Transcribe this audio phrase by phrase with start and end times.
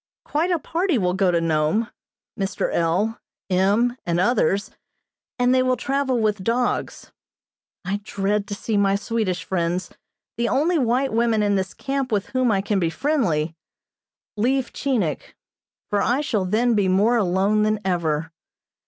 [0.25, 1.91] Quite a party will go to Nome,
[2.35, 2.73] Mr.
[2.73, 3.19] L.,
[3.51, 3.95] M.
[4.03, 4.71] and others,
[5.37, 7.11] and they will travel with dogs.
[7.85, 9.91] I dread to see my Swedish friends,
[10.37, 13.55] the only white women in this camp with whom I can be friendly,
[14.35, 15.35] leave Chinik,
[15.91, 18.31] for I shall then be more alone than ever.